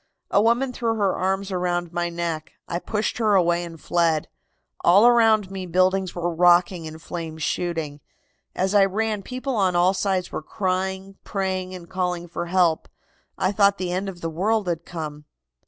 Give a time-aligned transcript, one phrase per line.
[0.31, 2.53] A woman threw her arms around my neck.
[2.67, 4.27] I pushed her away and fled.
[4.83, 8.01] All around me buildings were rocking and flames shooting.
[8.55, 12.89] As I ran people on all sides were crying, praying and calling for help.
[13.37, 15.25] I thought the end of the world had come.